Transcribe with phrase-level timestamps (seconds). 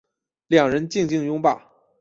[0.47, 1.61] 两人静静拥抱